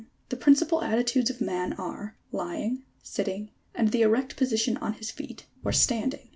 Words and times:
80. 0.01 0.09
The 0.29 0.35
principal 0.37 0.81
attitudes 0.83 1.29
of 1.29 1.41
man 1.41 1.73
are: 1.73 2.15
lying, 2.31 2.81
sitting, 3.03 3.51
and 3.75 3.89
the 3.91 4.01
erect 4.01 4.35
position 4.35 4.77
on 4.77 4.93
his 4.93 5.11
feet, 5.11 5.45
or 5.63 5.71
standing. 5.71 6.29